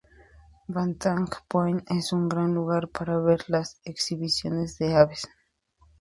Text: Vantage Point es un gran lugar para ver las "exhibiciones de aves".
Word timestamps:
Vantage 0.67 1.43
Point 1.47 1.83
es 1.91 2.11
un 2.11 2.27
gran 2.27 2.55
lugar 2.55 2.87
para 2.87 3.19
ver 3.19 3.47
las 3.51 3.79
"exhibiciones 3.85 4.79
de 4.79 4.95
aves". 4.95 5.27